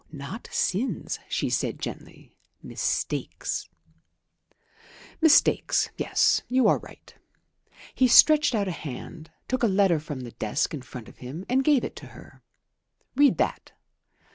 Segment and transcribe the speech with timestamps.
[0.11, 2.33] "Not sins," she said gently.
[2.63, 3.69] "Mistakes."
[5.21, 7.13] "Mistakes, yes you are right."
[7.93, 11.45] He stretched out a hand, took a letter from the desk in front of him
[11.47, 12.41] and gave it to her.
[13.15, 13.73] "Read that."